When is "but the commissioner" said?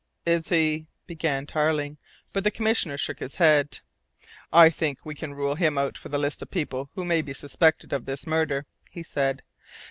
2.33-2.97